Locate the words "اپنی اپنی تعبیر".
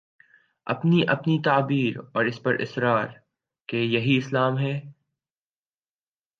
0.67-1.97